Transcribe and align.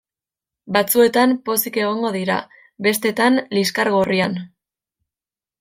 Batzuetan 0.77 1.35
pozik 1.49 1.77
egongo 1.83 2.11
dira; 2.17 2.39
bestetan, 2.87 3.39
liskar 3.59 3.93
gorrian. 3.97 4.39